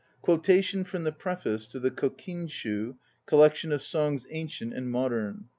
1 0.21 0.23
Quotation 0.23 0.83
from 0.83 1.03
the 1.03 1.11
Preface 1.11 1.67
to 1.67 1.79
the 1.79 1.91
Kokinshfi 1.91 2.95
("Collection 3.27 3.71
of 3.71 3.83
Songs 3.83 4.25
Ancient 4.31 4.73
and 4.73 4.89
Modern"). 4.89 5.45